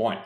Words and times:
Moin, 0.00 0.16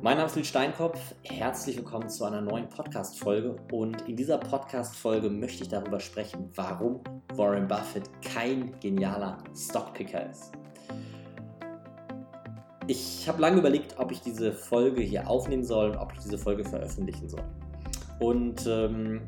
mein 0.00 0.16
Name 0.16 0.28
ist 0.28 0.34
Lil 0.34 0.46
Steinkopf. 0.46 0.98
Herzlich 1.24 1.76
willkommen 1.76 2.08
zu 2.08 2.24
einer 2.24 2.40
neuen 2.40 2.70
Podcast-Folge. 2.70 3.54
Und 3.70 4.00
in 4.08 4.16
dieser 4.16 4.38
Podcast-Folge 4.38 5.28
möchte 5.28 5.62
ich 5.62 5.68
darüber 5.68 6.00
sprechen, 6.00 6.50
warum 6.54 7.04
Warren 7.34 7.68
Buffett 7.68 8.08
kein 8.22 8.74
genialer 8.80 9.36
Stockpicker 9.54 10.30
ist. 10.30 10.52
Ich 12.86 13.28
habe 13.28 13.42
lange 13.42 13.58
überlegt, 13.58 13.98
ob 13.98 14.10
ich 14.10 14.22
diese 14.22 14.54
Folge 14.54 15.02
hier 15.02 15.28
aufnehmen 15.28 15.64
soll 15.64 15.90
und 15.90 15.98
ob 15.98 16.14
ich 16.14 16.20
diese 16.20 16.38
Folge 16.38 16.64
veröffentlichen 16.64 17.28
soll. 17.28 17.44
Und 18.20 18.66
ähm, 18.66 19.20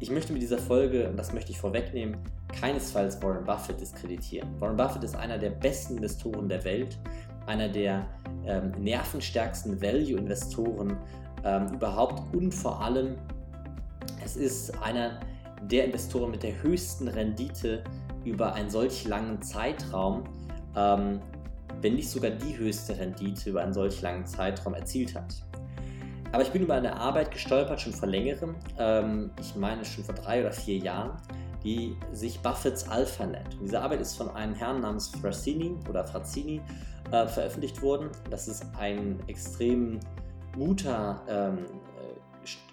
ich 0.00 0.10
möchte 0.10 0.32
mit 0.32 0.40
dieser 0.40 0.56
Folge, 0.56 1.10
und 1.10 1.18
das 1.18 1.34
möchte 1.34 1.50
ich 1.50 1.58
vorwegnehmen, 1.58 2.16
keinesfalls 2.58 3.22
Warren 3.22 3.44
Buffett 3.44 3.78
diskreditieren. 3.78 4.58
Warren 4.58 4.78
Buffett 4.78 5.04
ist 5.04 5.16
einer 5.16 5.36
der 5.36 5.50
besten 5.50 5.98
Investoren 5.98 6.48
der 6.48 6.64
Welt, 6.64 6.98
einer 7.46 7.68
der 7.68 8.06
ähm, 8.46 8.72
nervenstärksten 8.78 9.80
Value-Investoren 9.80 10.96
ähm, 11.44 11.74
überhaupt. 11.74 12.34
Und 12.34 12.52
vor 12.52 12.80
allem, 12.80 13.16
es 14.24 14.36
ist 14.36 14.82
einer 14.82 15.20
der 15.62 15.86
Investoren 15.86 16.30
mit 16.30 16.42
der 16.42 16.62
höchsten 16.62 17.08
Rendite 17.08 17.84
über 18.24 18.54
einen 18.54 18.70
solch 18.70 19.04
langen 19.06 19.40
Zeitraum, 19.42 20.24
ähm, 20.76 21.20
wenn 21.80 21.94
nicht 21.94 22.10
sogar 22.10 22.30
die 22.30 22.56
höchste 22.56 22.96
Rendite 22.98 23.50
über 23.50 23.62
einen 23.62 23.72
solch 23.72 24.00
langen 24.02 24.26
Zeitraum 24.26 24.74
erzielt 24.74 25.14
hat. 25.14 25.34
Aber 26.32 26.42
ich 26.42 26.50
bin 26.50 26.62
über 26.62 26.74
eine 26.74 26.96
Arbeit 26.96 27.30
gestolpert, 27.30 27.80
schon 27.80 27.92
vor 27.92 28.08
längerem, 28.08 28.54
ähm, 28.78 29.30
ich 29.38 29.54
meine 29.54 29.84
schon 29.84 30.02
vor 30.04 30.14
drei 30.14 30.40
oder 30.40 30.52
vier 30.52 30.78
Jahren, 30.78 31.10
die 31.64 31.96
sich 32.12 32.40
Buffetts 32.40 32.88
Alpha 32.88 33.26
nennt. 33.26 33.54
Und 33.54 33.62
diese 33.62 33.80
Arbeit 33.80 34.00
ist 34.00 34.16
von 34.16 34.30
einem 34.30 34.54
Herrn 34.54 34.80
namens 34.80 35.08
Frassini 35.08 35.76
oder 35.88 36.04
Frazzini 36.04 36.60
äh, 37.10 37.26
veröffentlicht 37.26 37.80
worden. 37.82 38.10
Das 38.30 38.48
ist 38.48 38.64
ein 38.78 39.18
extrem 39.26 40.00
guter 40.54 41.22
ähm, 41.28 41.66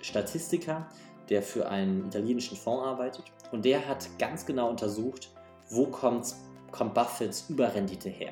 Statistiker, 0.02 0.88
der 1.30 1.42
für 1.42 1.70
einen 1.70 2.06
italienischen 2.08 2.58
Fonds 2.58 2.86
arbeitet. 2.86 3.26
Und 3.52 3.66
der 3.66 3.88
hat 3.88 4.08
ganz 4.18 4.46
genau 4.46 4.70
untersucht, 4.70 5.30
wo 5.70 5.86
kommt, 5.86 6.36
kommt 6.72 6.94
Buffetts 6.94 7.50
Überrendite 7.50 8.10
her. 8.10 8.32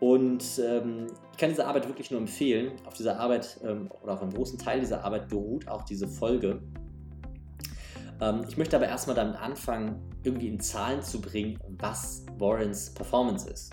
Und 0.00 0.60
ähm, 0.64 1.06
ich 1.32 1.38
kann 1.38 1.50
diese 1.50 1.66
Arbeit 1.66 1.88
wirklich 1.88 2.10
nur 2.10 2.20
empfehlen. 2.20 2.72
Auf 2.86 2.94
dieser 2.94 3.18
Arbeit 3.18 3.58
ähm, 3.64 3.90
oder 4.02 4.12
auf 4.12 4.22
einem 4.22 4.32
großen 4.32 4.58
Teil 4.58 4.80
dieser 4.80 5.04
Arbeit 5.04 5.28
beruht 5.28 5.66
auch 5.68 5.82
diese 5.82 6.06
Folge. 6.06 6.60
Ähm, 8.20 8.44
ich 8.48 8.56
möchte 8.56 8.76
aber 8.76 8.86
erstmal 8.86 9.16
damit 9.16 9.36
anfangen, 9.36 10.02
irgendwie 10.22 10.48
in 10.48 10.60
Zahlen 10.60 11.02
zu 11.02 11.20
bringen, 11.20 11.58
was 11.78 12.26
Warrens 12.38 12.92
Performance 12.94 13.48
ist. 13.48 13.72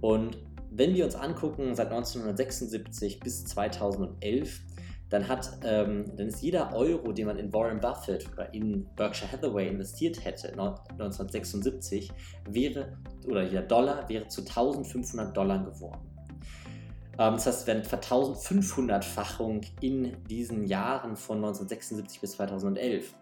Und 0.00 0.38
wenn 0.70 0.94
wir 0.94 1.04
uns 1.04 1.14
angucken, 1.14 1.74
seit 1.74 1.90
1976 1.90 3.20
bis 3.20 3.44
2011, 3.44 4.60
dann, 5.10 5.28
hat, 5.28 5.58
ähm, 5.62 6.04
dann 6.16 6.28
ist 6.28 6.42
jeder 6.42 6.74
Euro, 6.74 7.12
den 7.12 7.26
man 7.26 7.38
in 7.38 7.52
Warren 7.52 7.80
Buffett 7.80 8.26
oder 8.32 8.52
in 8.52 8.86
Berkshire 8.96 9.30
Hathaway 9.30 9.68
investiert 9.68 10.24
hätte, 10.24 10.48
1976, 10.48 12.10
wäre, 12.50 12.98
oder 13.26 13.44
jeder 13.44 13.62
Dollar 13.62 14.08
wäre 14.08 14.26
zu 14.26 14.40
1500 14.40 15.36
Dollar 15.36 15.64
geworden. 15.64 16.00
Ähm, 17.18 17.34
das 17.34 17.46
heißt, 17.46 17.60
es 17.60 17.66
wäre 17.66 17.78
eine 17.78 17.86
1500-Fachung 17.86 19.60
in 19.80 20.16
diesen 20.26 20.64
Jahren 20.64 21.16
von 21.16 21.36
1976 21.36 22.20
bis 22.20 22.32
2011. 22.32 23.14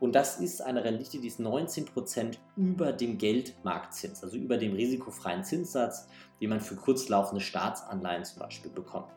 Und 0.00 0.14
das 0.14 0.40
ist 0.40 0.62
eine 0.62 0.82
Rendite, 0.82 1.18
die 1.18 1.28
ist 1.28 1.40
19% 1.40 2.38
über 2.56 2.92
dem 2.92 3.18
Geldmarktzins, 3.18 4.24
also 4.24 4.38
über 4.38 4.56
dem 4.56 4.72
risikofreien 4.72 5.44
Zinssatz, 5.44 6.08
den 6.40 6.48
man 6.48 6.60
für 6.60 6.74
kurzlaufende 6.74 7.44
Staatsanleihen 7.44 8.24
zum 8.24 8.38
Beispiel 8.38 8.70
bekommt. 8.70 9.12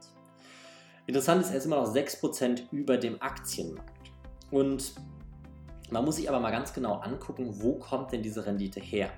Interessant 1.08 1.42
ist, 1.42 1.52
er 1.52 1.58
ist 1.58 1.66
immer 1.66 1.78
noch 1.78 1.94
6% 1.94 2.64
über 2.72 2.98
dem 2.98 3.22
Aktienmarkt. 3.22 4.12
Und 4.52 4.94
man 5.90 6.04
muss 6.04 6.18
sich 6.18 6.28
aber 6.28 6.42
mal 6.42 6.52
ganz 6.52 6.74
genau 6.74 6.96
angucken, 6.96 7.62
wo 7.62 7.76
kommt 7.76 8.12
denn 8.12 8.22
diese 8.22 8.46
Rendite 8.46 8.82
her? 8.82 9.10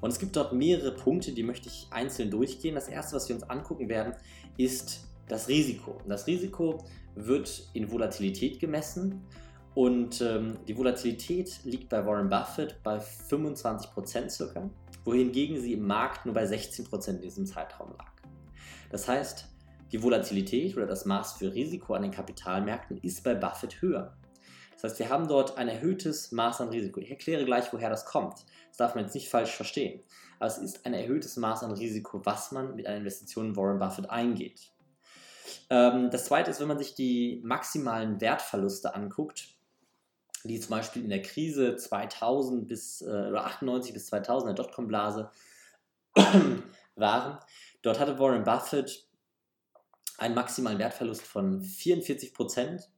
Und 0.00 0.10
es 0.10 0.18
gibt 0.18 0.36
dort 0.36 0.52
mehrere 0.52 0.92
Punkte, 0.92 1.32
die 1.32 1.42
möchte 1.44 1.68
ich 1.68 1.86
einzeln 1.90 2.30
durchgehen. 2.30 2.74
Das 2.74 2.88
erste, 2.88 3.16
was 3.16 3.28
wir 3.28 3.36
uns 3.36 3.48
angucken 3.48 3.88
werden, 3.88 4.14
ist 4.56 5.06
das 5.28 5.48
Risiko. 5.48 5.98
Das 6.06 6.26
Risiko 6.26 6.84
wird 7.14 7.70
in 7.74 7.90
Volatilität 7.90 8.60
gemessen 8.60 9.24
und 9.76 10.22
ähm, 10.22 10.56
die 10.66 10.78
Volatilität 10.78 11.60
liegt 11.64 11.90
bei 11.90 12.06
Warren 12.06 12.30
Buffett 12.30 12.82
bei 12.82 12.96
25% 12.96 14.30
circa, 14.30 14.70
wohingegen 15.04 15.60
sie 15.60 15.74
im 15.74 15.86
Markt 15.86 16.24
nur 16.24 16.34
bei 16.34 16.46
16% 16.46 17.10
in 17.10 17.20
diesem 17.20 17.44
Zeitraum 17.44 17.92
lag. 17.92 18.10
Das 18.88 19.06
heißt, 19.06 19.44
die 19.92 20.02
Volatilität 20.02 20.78
oder 20.78 20.86
das 20.86 21.04
Maß 21.04 21.34
für 21.34 21.52
Risiko 21.52 21.92
an 21.92 22.00
den 22.00 22.10
Kapitalmärkten 22.10 22.96
ist 23.02 23.22
bei 23.22 23.34
Buffett 23.34 23.82
höher. 23.82 24.16
Das 24.72 24.84
heißt, 24.84 24.98
wir 24.98 25.10
haben 25.10 25.28
dort 25.28 25.58
ein 25.58 25.68
erhöhtes 25.68 26.32
Maß 26.32 26.62
an 26.62 26.70
Risiko. 26.70 27.00
Ich 27.00 27.10
erkläre 27.10 27.44
gleich, 27.44 27.70
woher 27.70 27.90
das 27.90 28.06
kommt. 28.06 28.46
Das 28.68 28.78
darf 28.78 28.94
man 28.94 29.04
jetzt 29.04 29.14
nicht 29.14 29.28
falsch 29.28 29.54
verstehen. 29.54 30.02
Aber 30.38 30.46
es 30.46 30.56
ist 30.56 30.86
ein 30.86 30.94
erhöhtes 30.94 31.36
Maß 31.36 31.64
an 31.64 31.72
Risiko, 31.72 32.24
was 32.24 32.50
man 32.50 32.76
mit 32.76 32.86
einer 32.86 32.96
Investition 32.96 33.48
in 33.48 33.56
Warren 33.56 33.78
Buffett 33.78 34.08
eingeht. 34.08 34.72
Ähm, 35.68 36.08
das 36.10 36.24
zweite 36.24 36.50
ist, 36.50 36.60
wenn 36.60 36.68
man 36.68 36.78
sich 36.78 36.94
die 36.94 37.42
maximalen 37.44 38.22
Wertverluste 38.22 38.94
anguckt, 38.94 39.55
die 40.46 40.60
zum 40.60 40.70
Beispiel 40.70 41.02
in 41.02 41.10
der 41.10 41.22
Krise 41.22 41.76
2000 41.76 42.68
bis 42.68 43.02
äh, 43.02 43.04
oder 43.04 43.46
98 43.46 43.92
bis 43.92 44.06
2000 44.06 44.48
der 44.48 44.64
Dotcom-Blase 44.64 45.30
waren. 46.96 47.38
Dort 47.82 48.00
hatte 48.00 48.18
Warren 48.18 48.44
Buffett 48.44 49.06
einen 50.18 50.34
maximalen 50.34 50.78
Wertverlust 50.78 51.22
von 51.22 51.62
44 51.62 52.32
Prozent 52.34 52.90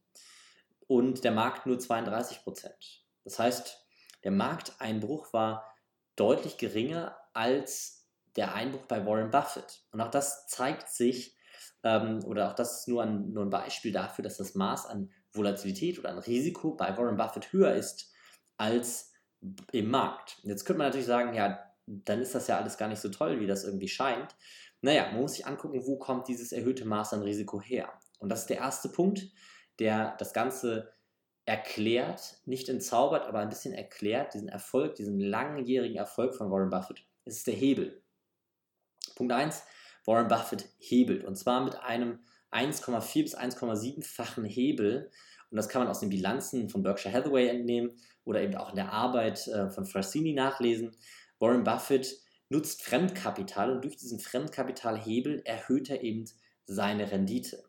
und 0.87 1.23
der 1.23 1.31
Markt 1.31 1.65
nur 1.65 1.79
32 1.79 2.43
Prozent. 2.43 3.03
Das 3.23 3.39
heißt, 3.39 3.85
der 4.23 4.31
Markteinbruch 4.31 5.33
war 5.33 5.65
deutlich 6.15 6.57
geringer 6.57 7.17
als 7.33 8.07
der 8.35 8.53
Einbruch 8.53 8.85
bei 8.85 9.05
Warren 9.05 9.31
Buffett. 9.31 9.83
Und 9.91 10.01
auch 10.01 10.11
das 10.11 10.47
zeigt 10.47 10.89
sich, 10.89 11.35
ähm, 11.83 12.23
oder 12.25 12.49
auch 12.49 12.55
das 12.55 12.81
ist 12.81 12.87
nur 12.87 13.03
ein, 13.03 13.31
nur 13.31 13.45
ein 13.45 13.49
Beispiel 13.49 13.91
dafür, 13.91 14.23
dass 14.23 14.37
das 14.37 14.55
Maß 14.55 14.87
an 14.87 15.11
Volatilität 15.33 15.99
oder 15.99 16.09
ein 16.09 16.17
Risiko 16.17 16.75
bei 16.75 16.97
Warren 16.97 17.17
Buffett 17.17 17.51
höher 17.53 17.73
ist 17.75 18.11
als 18.57 19.13
im 19.71 19.89
Markt. 19.89 20.39
Jetzt 20.43 20.65
könnte 20.65 20.79
man 20.79 20.87
natürlich 20.87 21.07
sagen, 21.07 21.33
ja, 21.33 21.59
dann 21.85 22.21
ist 22.21 22.35
das 22.35 22.47
ja 22.47 22.57
alles 22.57 22.77
gar 22.77 22.87
nicht 22.87 22.99
so 22.99 23.09
toll, 23.09 23.39
wie 23.39 23.47
das 23.47 23.63
irgendwie 23.63 23.87
scheint. 23.87 24.35
Naja, 24.81 25.07
man 25.11 25.21
muss 25.21 25.33
sich 25.33 25.45
angucken, 25.45 25.85
wo 25.85 25.97
kommt 25.97 26.27
dieses 26.27 26.51
erhöhte 26.51 26.85
Maß 26.85 27.13
an 27.13 27.23
Risiko 27.23 27.61
her. 27.61 27.91
Und 28.19 28.29
das 28.29 28.41
ist 28.41 28.49
der 28.49 28.57
erste 28.57 28.89
Punkt, 28.89 29.27
der 29.79 30.15
das 30.17 30.33
Ganze 30.33 30.93
erklärt, 31.45 32.41
nicht 32.45 32.69
entzaubert, 32.69 33.25
aber 33.25 33.39
ein 33.39 33.49
bisschen 33.49 33.73
erklärt, 33.73 34.33
diesen 34.33 34.49
Erfolg, 34.49 34.95
diesen 34.95 35.19
langjährigen 35.19 35.97
Erfolg 35.97 36.35
von 36.35 36.51
Warren 36.51 36.69
Buffett. 36.69 37.03
Es 37.25 37.37
ist 37.37 37.47
der 37.47 37.55
Hebel. 37.55 38.03
Punkt 39.15 39.33
1, 39.33 39.63
Warren 40.05 40.27
Buffett 40.27 40.69
hebelt. 40.77 41.23
Und 41.25 41.37
zwar 41.37 41.63
mit 41.63 41.75
einem 41.79 42.19
1,4 42.51 43.23
bis 43.23 43.37
1,7-fachen 43.37 44.45
Hebel. 44.45 45.11
Und 45.49 45.57
das 45.57 45.69
kann 45.69 45.81
man 45.81 45.89
aus 45.89 45.99
den 45.99 46.09
Bilanzen 46.09 46.69
von 46.69 46.83
Berkshire 46.83 47.13
Hathaway 47.13 47.47
entnehmen 47.47 47.91
oder 48.23 48.41
eben 48.41 48.55
auch 48.55 48.69
in 48.69 48.75
der 48.75 48.91
Arbeit 48.91 49.47
äh, 49.47 49.69
von 49.69 49.85
Frassini 49.85 50.33
nachlesen. 50.33 50.91
Warren 51.39 51.63
Buffett 51.63 52.17
nutzt 52.49 52.83
Fremdkapital 52.83 53.71
und 53.71 53.83
durch 53.83 53.97
diesen 53.97 54.19
Fremdkapitalhebel 54.19 55.41
erhöht 55.45 55.89
er 55.89 56.03
eben 56.03 56.25
seine 56.65 57.11
Rendite. 57.11 57.63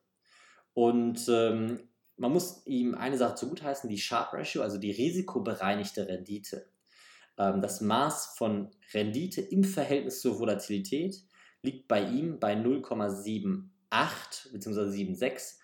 Und 0.74 1.26
ähm, 1.28 1.88
man 2.16 2.32
muss 2.32 2.66
ihm 2.66 2.94
eine 2.94 3.16
Sache 3.16 3.34
zugutheißen, 3.34 3.88
die 3.88 3.98
Sharp 3.98 4.32
Ratio, 4.32 4.62
also 4.62 4.78
die 4.78 4.90
risikobereinigte 4.90 6.06
Rendite. 6.06 6.68
Ähm, 7.38 7.60
das 7.60 7.80
Maß 7.80 8.34
von 8.36 8.70
Rendite 8.92 9.40
im 9.40 9.64
Verhältnis 9.64 10.20
zur 10.20 10.38
Volatilität 10.38 11.16
liegt 11.62 11.88
bei 11.88 12.02
ihm 12.02 12.38
bei 12.38 12.54
0,7 12.54 13.68
8 13.90 14.50
bzw. 14.52 14.80
7,6 14.80 15.56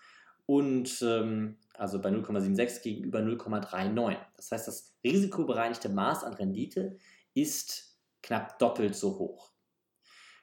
und 0.45 1.01
ähm, 1.01 1.57
also 1.73 2.01
bei 2.01 2.09
0,76 2.09 2.81
gegenüber 2.81 3.19
0,39. 3.19 4.17
Das 4.35 4.51
heißt, 4.51 4.67
das 4.67 4.95
risikobereinigte 5.03 5.89
Maß 5.89 6.23
an 6.23 6.33
Rendite 6.33 6.97
ist 7.33 7.97
knapp 8.23 8.57
doppelt 8.59 8.95
so 8.95 9.17
hoch. 9.19 9.51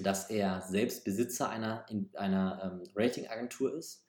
dass 0.00 0.30
er 0.30 0.62
selbst 0.62 1.04
Besitzer 1.04 1.48
einer, 1.48 1.86
einer 2.14 2.80
ähm, 2.82 2.90
Ratingagentur 2.96 3.72
ist. 3.76 4.04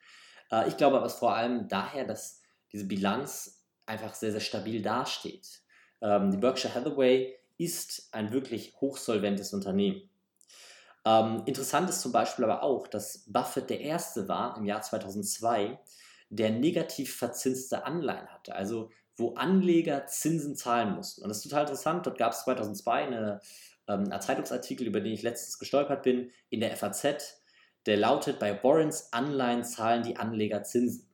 Äh, 0.51 0.67
ich 0.69 0.77
glaube 0.77 0.97
aber 0.97 1.09
vor 1.09 1.35
allem 1.35 1.67
daher, 1.67 2.05
dass 2.05 2.41
diese 2.71 2.85
Bilanz 2.85 3.67
einfach 3.85 4.15
sehr, 4.15 4.31
sehr 4.31 4.41
stabil 4.41 4.81
dasteht. 4.81 5.61
Ähm, 6.01 6.31
die 6.31 6.37
Berkshire 6.37 6.73
Hathaway 6.73 7.37
ist 7.57 8.09
ein 8.11 8.31
wirklich 8.31 8.75
hochsolventes 8.81 9.53
Unternehmen. 9.53 10.09
Ähm, 11.05 11.43
interessant 11.45 11.89
ist 11.89 12.01
zum 12.01 12.11
Beispiel 12.11 12.43
aber 12.43 12.63
auch, 12.63 12.87
dass 12.87 13.25
Buffett 13.27 13.69
der 13.69 13.81
Erste 13.81 14.27
war 14.27 14.57
im 14.57 14.65
Jahr 14.65 14.81
2002, 14.81 15.79
der 16.29 16.49
negativ 16.49 17.15
verzinste 17.15 17.85
Anleihen 17.85 18.27
hatte, 18.27 18.55
also 18.55 18.89
wo 19.15 19.35
Anleger 19.35 20.07
Zinsen 20.07 20.55
zahlen 20.55 20.95
mussten. 20.95 21.21
Und 21.21 21.29
das 21.29 21.37
ist 21.37 21.43
total 21.43 21.61
interessant. 21.61 22.05
Dort 22.05 22.17
gab 22.17 22.33
es 22.33 22.43
2002 22.43 23.05
eine, 23.05 23.39
ähm, 23.87 24.11
einen 24.11 24.21
Zeitungsartikel, 24.21 24.87
über 24.87 24.99
den 24.99 25.13
ich 25.13 25.21
letztens 25.21 25.59
gestolpert 25.59 26.01
bin, 26.01 26.31
in 26.49 26.59
der 26.59 26.75
FAZ, 26.75 27.41
der 27.85 27.97
lautet, 27.97 28.39
bei 28.39 28.61
Warrens 28.63 29.13
Anleihen 29.13 29.63
zahlen 29.63 30.01
die 30.01 30.17
Anleger 30.17 30.63
Zinsen. 30.63 31.07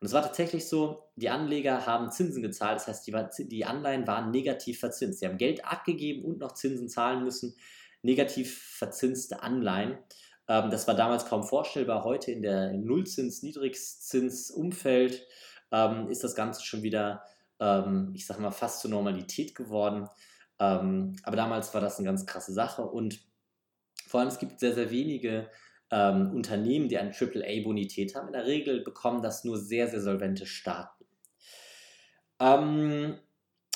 Und 0.00 0.06
es 0.06 0.12
war 0.12 0.22
tatsächlich 0.22 0.68
so, 0.68 1.10
die 1.16 1.30
Anleger 1.30 1.86
haben 1.86 2.10
Zinsen 2.10 2.42
gezahlt, 2.42 2.76
das 2.76 2.88
heißt, 2.88 3.06
die, 3.06 3.48
die 3.48 3.64
Anleihen 3.64 4.06
waren 4.06 4.30
negativ 4.30 4.80
verzinst. 4.80 5.20
Sie 5.20 5.26
haben 5.26 5.38
Geld 5.38 5.64
abgegeben 5.64 6.24
und 6.24 6.38
noch 6.38 6.52
Zinsen 6.52 6.88
zahlen 6.88 7.24
müssen 7.24 7.56
negativ 8.02 8.58
verzinste 8.76 9.42
Anleihen. 9.42 9.98
Ähm, 10.48 10.70
das 10.70 10.86
war 10.88 10.94
damals 10.94 11.26
kaum 11.26 11.44
vorstellbar. 11.44 12.04
Heute 12.04 12.32
in 12.32 12.42
der 12.42 12.72
Nullzins-, 12.72 13.42
Niedrigzinsumfeld 13.42 15.26
ähm, 15.72 16.08
ist 16.08 16.24
das 16.24 16.34
Ganze 16.34 16.64
schon 16.64 16.82
wieder, 16.82 17.22
ähm, 17.60 18.12
ich 18.14 18.26
sage 18.26 18.40
mal, 18.40 18.50
fast 18.50 18.80
zur 18.80 18.90
Normalität 18.90 19.54
geworden. 19.54 20.08
Ähm, 20.58 21.16
aber 21.22 21.36
damals 21.36 21.72
war 21.72 21.80
das 21.80 21.98
eine 21.98 22.06
ganz 22.06 22.26
krasse 22.26 22.52
Sache 22.52 22.82
und 22.82 23.20
vor 24.06 24.20
allem 24.20 24.28
es 24.28 24.38
gibt 24.38 24.60
sehr, 24.60 24.74
sehr 24.74 24.90
wenige 24.90 25.48
ähm, 25.90 26.32
Unternehmen, 26.34 26.88
die 26.88 26.98
eine 26.98 27.12
AAA-Bonität 27.12 28.14
haben. 28.14 28.28
In 28.28 28.32
der 28.32 28.46
Regel 28.46 28.82
bekommen 28.82 29.22
das 29.22 29.44
nur 29.44 29.58
sehr, 29.58 29.88
sehr 29.88 30.00
solvente 30.00 30.46
Staaten. 30.46 31.04
Ähm, 32.40 33.18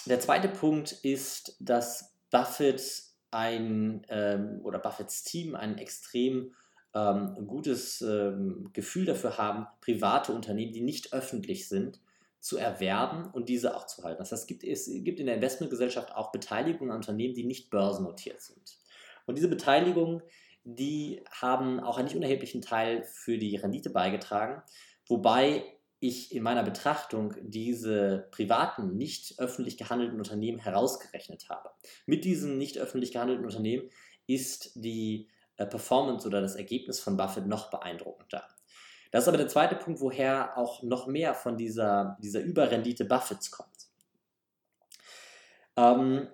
der 0.06 0.20
zweite 0.20 0.48
Punkt 0.48 0.92
ist, 1.02 1.56
dass 1.60 2.16
Buffett 2.30 2.80
ein 3.34 4.06
ähm, 4.08 4.60
oder 4.62 4.78
Buffetts 4.78 5.24
Team 5.24 5.54
ein 5.54 5.76
extrem 5.78 6.54
ähm, 6.94 7.46
gutes 7.46 8.00
ähm, 8.00 8.70
Gefühl 8.72 9.04
dafür 9.04 9.36
haben, 9.36 9.66
private 9.80 10.32
Unternehmen, 10.32 10.72
die 10.72 10.80
nicht 10.80 11.12
öffentlich 11.12 11.68
sind, 11.68 12.00
zu 12.40 12.58
erwerben 12.58 13.30
und 13.32 13.48
diese 13.48 13.74
auch 13.74 13.86
zu 13.86 14.04
halten. 14.04 14.18
Das 14.18 14.30
heißt, 14.30 14.42
es 14.42 14.46
gibt, 14.46 14.64
es 14.64 14.90
gibt 15.02 15.18
in 15.18 15.26
der 15.26 15.36
Investmentgesellschaft 15.36 16.14
auch 16.14 16.30
Beteiligungen 16.30 16.90
an 16.90 16.98
Unternehmen, 16.98 17.34
die 17.34 17.44
nicht 17.44 17.70
börsennotiert 17.70 18.40
sind. 18.40 18.78
Und 19.26 19.36
diese 19.36 19.48
Beteiligungen, 19.48 20.22
die 20.64 21.24
haben 21.30 21.80
auch 21.80 21.96
einen 21.96 22.06
nicht 22.06 22.16
unerheblichen 22.16 22.60
Teil 22.60 23.02
für 23.04 23.38
die 23.38 23.56
Rendite 23.56 23.90
beigetragen, 23.90 24.62
wobei 25.08 25.64
ich 26.06 26.34
in 26.34 26.42
meiner 26.42 26.62
Betrachtung 26.62 27.34
diese 27.40 28.28
privaten, 28.30 28.96
nicht 28.96 29.38
öffentlich 29.38 29.78
gehandelten 29.78 30.18
Unternehmen 30.18 30.58
herausgerechnet 30.58 31.48
habe. 31.48 31.70
Mit 32.06 32.24
diesen 32.24 32.58
nicht 32.58 32.78
öffentlich 32.78 33.12
gehandelten 33.12 33.44
Unternehmen 33.44 33.88
ist 34.26 34.72
die 34.74 35.28
äh, 35.56 35.66
Performance 35.66 36.26
oder 36.26 36.40
das 36.40 36.56
Ergebnis 36.56 37.00
von 37.00 37.16
Buffett 37.16 37.46
noch 37.46 37.70
beeindruckender. 37.70 38.46
Das 39.12 39.24
ist 39.24 39.28
aber 39.28 39.38
der 39.38 39.48
zweite 39.48 39.76
Punkt, 39.76 40.00
woher 40.00 40.58
auch 40.58 40.82
noch 40.82 41.06
mehr 41.06 41.34
von 41.34 41.56
dieser, 41.56 42.18
dieser 42.20 42.40
Überrendite 42.40 43.04
Buffets 43.04 43.50
kommt. 43.50 43.88
Ähm, 45.76 46.28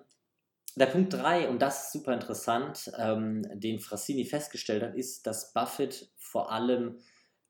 der 0.75 0.87
Punkt 0.87 1.13
3, 1.13 1.49
und 1.49 1.61
das 1.61 1.85
ist 1.85 1.93
super 1.93 2.13
interessant, 2.13 2.91
ähm, 2.97 3.43
den 3.53 3.79
Frassini 3.79 4.25
festgestellt 4.25 4.83
hat, 4.83 4.95
ist, 4.95 5.27
dass 5.27 5.53
Buffett 5.53 6.11
vor 6.17 6.51
allem 6.51 6.99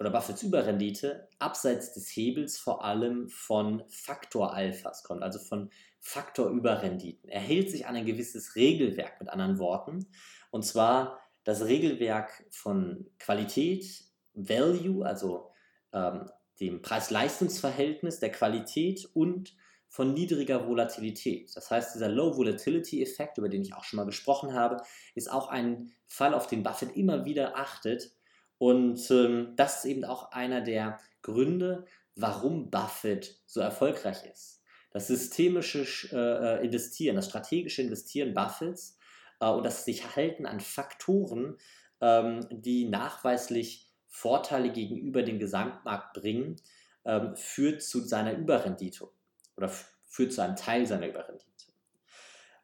oder 0.01 0.09
Buffets 0.09 0.41
Überrendite 0.41 1.29
abseits 1.37 1.93
des 1.93 2.09
Hebels 2.09 2.57
vor 2.57 2.83
allem 2.83 3.29
von 3.29 3.83
Faktor 3.87 4.53
Alphas 4.53 5.03
kommt, 5.03 5.21
also 5.21 5.37
von 5.37 5.69
Faktor 5.99 6.49
Überrenditen. 6.49 7.29
Er 7.29 7.39
hält 7.39 7.69
sich 7.69 7.85
an 7.85 7.95
ein 7.95 8.07
gewisses 8.07 8.55
Regelwerk 8.55 9.19
mit 9.19 9.29
anderen 9.29 9.59
Worten, 9.59 10.07
und 10.49 10.65
zwar 10.65 11.19
das 11.43 11.65
Regelwerk 11.65 12.45
von 12.49 13.11
Qualität, 13.19 14.03
Value, 14.33 15.05
also 15.05 15.51
ähm, 15.93 16.29
dem 16.59 16.81
Preis-Leistungs-Verhältnis, 16.81 18.19
der 18.19 18.31
Qualität 18.31 19.07
und 19.13 19.55
von 19.87 20.13
niedriger 20.13 20.67
Volatilität. 20.67 21.55
Das 21.55 21.69
heißt, 21.69 21.93
dieser 21.93 22.09
Low 22.09 22.37
Volatility 22.37 23.03
Effekt, 23.03 23.37
über 23.37 23.49
den 23.49 23.61
ich 23.61 23.75
auch 23.75 23.83
schon 23.83 23.97
mal 23.97 24.05
gesprochen 24.05 24.53
habe, 24.53 24.77
ist 25.13 25.31
auch 25.31 25.49
ein 25.49 25.91
Fall, 26.07 26.33
auf 26.33 26.47
den 26.47 26.63
Buffett 26.63 26.95
immer 26.95 27.25
wieder 27.25 27.55
achtet 27.55 28.15
und 28.61 29.09
ähm, 29.09 29.53
das 29.55 29.77
ist 29.77 29.85
eben 29.85 30.05
auch 30.05 30.33
einer 30.33 30.61
der 30.61 30.99
Gründe, 31.23 31.83
warum 32.15 32.69
Buffett 32.69 33.41
so 33.47 33.59
erfolgreich 33.59 34.23
ist. 34.31 34.61
Das 34.91 35.07
systemische 35.07 35.83
äh, 36.13 36.63
Investieren, 36.63 37.15
das 37.15 37.25
strategische 37.27 37.81
Investieren 37.81 38.35
Buffets 38.35 38.99
äh, 39.39 39.47
und 39.47 39.65
das 39.65 39.83
sich 39.83 40.15
halten 40.15 40.45
an 40.45 40.59
Faktoren, 40.59 41.57
ähm, 42.01 42.45
die 42.51 42.87
nachweislich 42.87 43.89
Vorteile 44.05 44.71
gegenüber 44.71 45.23
dem 45.23 45.39
Gesamtmarkt 45.39 46.13
bringen, 46.13 46.57
ähm, 47.03 47.35
führt 47.35 47.81
zu 47.81 48.01
seiner 48.01 48.33
Überrendite 48.33 49.09
oder 49.57 49.69
führt 50.03 50.33
zu 50.33 50.43
einem 50.43 50.55
Teil 50.55 50.85
seiner 50.85 51.07
Überrendite. 51.07 51.65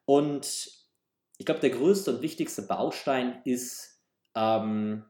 Und 0.04 0.70
ich 1.38 1.44
glaube, 1.44 1.60
der 1.60 1.70
größte 1.70 2.14
und 2.14 2.22
wichtigste 2.22 2.62
Baustein 2.62 3.42
ist, 3.44 4.00
ähm, 4.36 5.04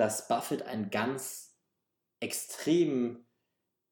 dass 0.00 0.28
Buffett 0.28 0.62
ein 0.62 0.90
ganz 0.90 1.54
extrem 2.20 3.26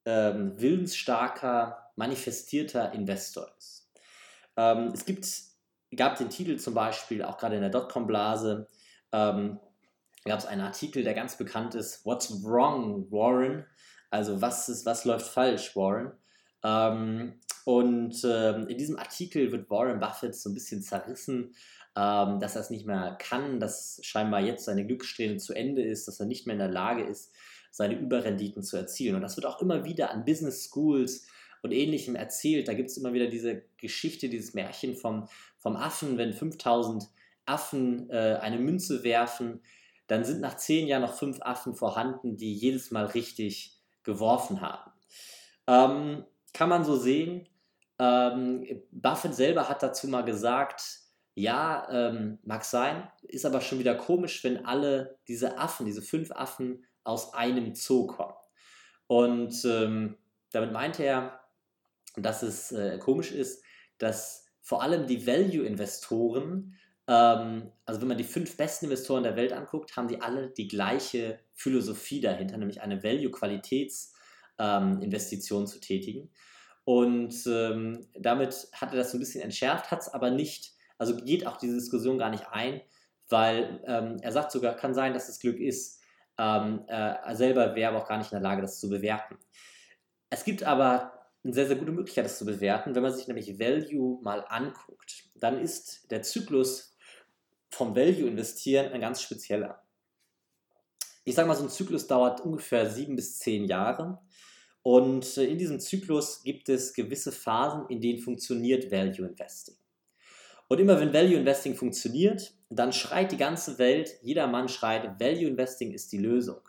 ähm, 0.05 0.59
willensstarker, 0.59 1.91
manifestierter 1.97 2.93
Investor 2.93 3.47
ist. 3.59 3.91
Ähm, 4.57 4.91
es 4.91 5.05
gibt, 5.05 5.29
gab 5.95 6.17
den 6.17 6.31
Titel 6.31 6.57
zum 6.57 6.73
Beispiel 6.73 7.21
auch 7.23 7.37
gerade 7.37 7.57
in 7.57 7.61
der 7.61 7.69
Dotcom-Blase, 7.69 8.67
ähm, 9.11 9.59
gab 10.25 10.39
es 10.39 10.47
einen 10.47 10.61
Artikel, 10.61 11.03
der 11.03 11.13
ganz 11.13 11.37
bekannt 11.37 11.75
ist, 11.75 12.03
What's 12.07 12.43
Wrong, 12.43 13.11
Warren? 13.11 13.67
Also 14.09 14.41
was, 14.41 14.67
ist, 14.67 14.87
was 14.87 15.05
läuft 15.05 15.27
falsch, 15.27 15.75
Warren? 15.75 16.13
Ähm, 16.63 17.39
und 17.65 18.19
ähm, 18.23 18.67
in 18.67 18.79
diesem 18.79 18.97
Artikel 18.97 19.51
wird 19.51 19.69
Warren 19.69 19.99
Buffett 19.99 20.35
so 20.35 20.49
ein 20.49 20.55
bisschen 20.55 20.81
zerrissen 20.81 21.53
ähm, 21.99 22.39
dass 22.39 22.55
er 22.55 22.61
es 22.61 22.69
nicht 22.69 22.85
mehr 22.85 23.17
kann, 23.19 23.59
dass 23.59 23.99
scheinbar 24.03 24.39
jetzt 24.39 24.63
seine 24.63 24.87
Glückssträhne 24.87 25.35
zu 25.35 25.53
Ende 25.53 25.81
ist, 25.81 26.07
dass 26.07 26.19
er 26.21 26.27
nicht 26.27 26.47
mehr 26.47 26.53
in 26.53 26.59
der 26.59 26.69
Lage 26.69 27.03
ist, 27.03 27.33
seine 27.71 27.99
Überrenditen 27.99 28.63
zu 28.63 28.77
erzielen. 28.77 29.15
Und 29.15 29.21
das 29.21 29.35
wird 29.35 29.45
auch 29.45 29.61
immer 29.61 29.83
wieder 29.83 30.11
an 30.11 30.23
Business 30.23 30.63
Schools 30.63 31.27
und 31.61 31.73
ähnlichem 31.73 32.15
erzählt. 32.15 32.69
Da 32.69 32.73
gibt 32.73 32.89
es 32.89 32.95
immer 32.95 33.11
wieder 33.11 33.27
diese 33.27 33.63
Geschichte, 33.75 34.29
dieses 34.29 34.53
Märchen 34.53 34.95
vom, 34.95 35.27
vom 35.57 35.75
Affen, 35.75 36.17
wenn 36.17 36.31
5000 36.31 37.09
Affen 37.45 38.09
äh, 38.09 38.37
eine 38.41 38.59
Münze 38.59 39.03
werfen, 39.03 39.61
dann 40.07 40.23
sind 40.23 40.39
nach 40.39 40.55
zehn 40.55 40.87
Jahren 40.87 41.01
noch 41.01 41.15
fünf 41.15 41.41
Affen 41.41 41.75
vorhanden, 41.75 42.37
die 42.37 42.53
jedes 42.53 42.91
Mal 42.91 43.07
richtig 43.07 43.77
geworfen 44.03 44.61
haben. 44.61 44.91
Ähm, 45.67 46.25
kann 46.53 46.69
man 46.69 46.85
so 46.85 46.95
sehen. 46.95 47.47
Ähm, 47.99 48.65
Buffett 48.91 49.35
selber 49.35 49.67
hat 49.67 49.83
dazu 49.83 50.07
mal 50.07 50.23
gesagt, 50.23 51.08
ja, 51.39 51.87
ähm, 51.89 52.37
mag 52.43 52.63
sein, 52.65 53.09
ist 53.21 53.45
aber 53.45 53.61
schon 53.61 53.79
wieder 53.79 53.95
komisch, 53.95 54.43
wenn 54.43 54.65
alle 54.65 55.17
diese 55.27 55.57
Affen, 55.57 55.85
diese 55.85 56.01
fünf 56.01 56.31
Affen 56.31 56.85
aus 57.03 57.33
einem 57.33 57.75
Zoo 57.75 58.07
kommen. 58.07 58.33
Und 59.07 59.63
ähm, 59.65 60.17
damit 60.51 60.73
meinte 60.73 61.03
er, 61.03 61.39
dass 62.17 62.43
es 62.43 62.73
äh, 62.73 62.97
komisch 62.99 63.31
ist, 63.31 63.63
dass 63.97 64.47
vor 64.61 64.83
allem 64.83 65.07
die 65.07 65.25
Value-Investoren, 65.25 66.75
ähm, 67.07 67.71
also 67.85 68.01
wenn 68.01 68.09
man 68.09 68.17
die 68.17 68.25
fünf 68.25 68.57
besten 68.57 68.83
Investoren 68.85 69.23
der 69.23 69.37
Welt 69.37 69.53
anguckt, 69.53 69.95
haben 69.95 70.09
die 70.09 70.21
alle 70.21 70.49
die 70.49 70.67
gleiche 70.67 71.39
Philosophie 71.53 72.19
dahinter, 72.19 72.57
nämlich 72.57 72.81
eine 72.81 73.01
Value-Qualitäts-Investition 73.01 75.61
ähm, 75.61 75.67
zu 75.67 75.79
tätigen. 75.79 76.33
Und 76.83 77.33
ähm, 77.47 78.09
damit 78.19 78.67
hat 78.73 78.91
er 78.91 78.97
das 78.97 79.11
so 79.11 79.17
ein 79.17 79.21
bisschen 79.21 79.41
entschärft, 79.41 79.89
hat 79.89 80.01
es 80.01 80.09
aber 80.09 80.31
nicht 80.31 80.77
also 80.99 81.15
geht 81.15 81.47
auch 81.47 81.57
diese 81.57 81.75
Diskussion 81.75 82.19
gar 82.19 82.29
nicht 82.29 82.45
ein, 82.51 82.81
weil 83.29 83.81
ähm, 83.87 84.17
er 84.21 84.31
sagt 84.31 84.51
sogar, 84.51 84.75
kann 84.75 84.93
sein, 84.93 85.13
dass 85.13 85.29
es 85.29 85.39
Glück 85.39 85.59
ist. 85.59 86.01
Ähm, 86.37 86.85
äh, 86.87 87.35
selber 87.35 87.75
wäre 87.75 87.91
aber 87.91 88.03
auch 88.03 88.07
gar 88.07 88.17
nicht 88.17 88.31
in 88.31 88.35
der 88.35 88.47
Lage, 88.47 88.61
das 88.61 88.79
zu 88.79 88.89
bewerten. 88.89 89.37
Es 90.29 90.43
gibt 90.43 90.63
aber 90.63 91.13
eine 91.43 91.53
sehr, 91.53 91.67
sehr 91.67 91.77
gute 91.77 91.91
Möglichkeit, 91.91 92.25
das 92.25 92.37
zu 92.37 92.45
bewerten. 92.45 92.93
Wenn 92.93 93.03
man 93.03 93.13
sich 93.13 93.27
nämlich 93.27 93.59
Value 93.59 94.21
mal 94.21 94.45
anguckt, 94.47 95.29
dann 95.35 95.59
ist 95.59 96.11
der 96.11 96.21
Zyklus 96.21 96.97
vom 97.71 97.95
Value-Investieren 97.95 98.91
ein 98.91 99.01
ganz 99.01 99.21
spezieller. 99.21 99.81
Ich 101.23 101.35
sage 101.35 101.47
mal, 101.47 101.55
so 101.55 101.63
ein 101.63 101.69
Zyklus 101.69 102.07
dauert 102.07 102.41
ungefähr 102.41 102.89
sieben 102.89 103.15
bis 103.15 103.37
zehn 103.39 103.65
Jahre. 103.65 104.19
Und 104.81 105.37
äh, 105.37 105.45
in 105.45 105.57
diesem 105.57 105.79
Zyklus 105.79 106.43
gibt 106.43 106.67
es 106.69 106.93
gewisse 106.93 107.31
Phasen, 107.31 107.87
in 107.89 108.01
denen 108.01 108.19
funktioniert 108.19 108.91
Value 108.91 109.27
Investing. 109.27 109.75
Und 110.69 110.79
immer 110.79 110.99
wenn 110.99 111.13
Value 111.13 111.35
Investing 111.35 111.75
funktioniert, 111.75 112.53
dann 112.69 112.93
schreit 112.93 113.31
die 113.31 113.37
ganze 113.37 113.79
Welt, 113.79 114.11
jeder 114.21 114.47
Mann 114.47 114.69
schreit, 114.69 115.19
Value 115.19 115.47
Investing 115.47 115.91
ist 115.91 116.11
die 116.11 116.19
Lösung. 116.19 116.61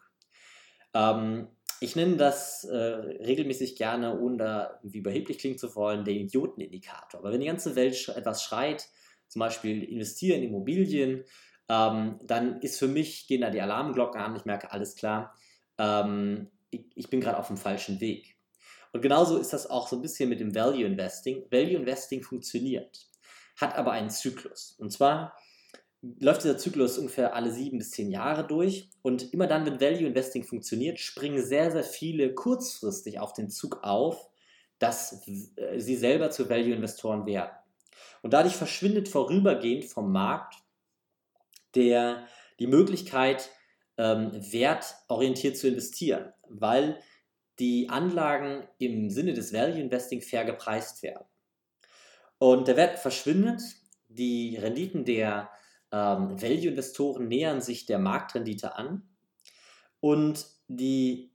Ähm, 0.94 1.48
ich 1.80 1.96
nenne 1.96 2.16
das 2.16 2.64
äh, 2.64 2.76
regelmäßig 2.76 3.76
gerne, 3.76 4.18
ohne 4.18 4.36
da 4.38 4.78
irgendwie 4.82 4.98
überheblich 4.98 5.38
klingen 5.38 5.58
zu 5.58 5.74
wollen, 5.74 6.04
den 6.04 6.16
Idiotenindikator. 6.16 7.20
Aber 7.20 7.30
wenn 7.32 7.40
die 7.40 7.46
ganze 7.46 7.76
Welt 7.76 8.08
etwas 8.08 8.42
schreit, 8.42 8.88
zum 9.28 9.40
Beispiel 9.40 9.84
investieren 9.84 10.42
in 10.42 10.48
Immobilien, 10.48 11.24
ähm, 11.68 12.18
dann 12.22 12.60
ist 12.62 12.78
für 12.78 12.88
mich, 12.88 13.26
gehen 13.28 13.42
da 13.42 13.50
die 13.50 13.60
Alarmglocken 13.60 14.20
an, 14.20 14.34
ich 14.34 14.44
merke, 14.44 14.72
alles 14.72 14.96
klar, 14.96 15.34
ähm, 15.78 16.50
ich, 16.70 16.86
ich 16.94 17.10
bin 17.10 17.20
gerade 17.20 17.38
auf 17.38 17.48
dem 17.48 17.58
falschen 17.58 18.00
Weg. 18.00 18.36
Und 18.92 19.02
genauso 19.02 19.36
ist 19.36 19.52
das 19.52 19.68
auch 19.68 19.88
so 19.88 19.96
ein 19.96 20.02
bisschen 20.02 20.28
mit 20.28 20.40
dem 20.40 20.54
Value 20.54 20.84
Investing. 20.84 21.44
Value 21.50 21.76
Investing 21.76 22.22
funktioniert, 22.22 23.09
hat 23.60 23.76
aber 23.76 23.92
einen 23.92 24.10
Zyklus. 24.10 24.74
Und 24.78 24.90
zwar 24.92 25.36
läuft 26.02 26.44
dieser 26.44 26.58
Zyklus 26.58 26.98
ungefähr 26.98 27.34
alle 27.34 27.52
sieben 27.52 27.78
bis 27.78 27.90
zehn 27.90 28.10
Jahre 28.10 28.46
durch. 28.46 28.88
Und 29.02 29.32
immer 29.32 29.46
dann, 29.46 29.66
wenn 29.66 29.80
Value 29.80 30.06
Investing 30.06 30.44
funktioniert, 30.44 30.98
springen 30.98 31.42
sehr, 31.42 31.70
sehr 31.70 31.84
viele 31.84 32.34
kurzfristig 32.34 33.18
auf 33.18 33.32
den 33.32 33.50
Zug 33.50 33.82
auf, 33.82 34.28
dass 34.78 35.26
äh, 35.56 35.78
sie 35.78 35.96
selber 35.96 36.30
zu 36.30 36.48
Value 36.48 36.74
Investoren 36.74 37.26
werden. 37.26 37.52
Und 38.22 38.32
dadurch 38.32 38.56
verschwindet 38.56 39.08
vorübergehend 39.08 39.84
vom 39.84 40.10
Markt 40.10 40.56
der, 41.74 42.26
die 42.58 42.66
Möglichkeit, 42.66 43.50
ähm, 43.98 44.30
wertorientiert 44.32 45.56
zu 45.56 45.68
investieren, 45.68 46.32
weil 46.48 46.98
die 47.58 47.88
Anlagen 47.90 48.66
im 48.78 49.10
Sinne 49.10 49.34
des 49.34 49.52
Value 49.52 49.80
Investing 49.80 50.22
fair 50.22 50.44
gepreist 50.44 51.02
werden. 51.02 51.24
Und 52.40 52.68
der 52.68 52.76
Wert 52.78 52.98
verschwindet, 52.98 53.60
die 54.08 54.56
Renditen 54.56 55.04
der 55.04 55.50
ähm, 55.92 56.40
Value-Investoren 56.40 57.28
nähern 57.28 57.60
sich 57.60 57.84
der 57.84 57.98
Marktrendite 57.98 58.76
an 58.76 59.06
und 60.00 60.46
die 60.66 61.34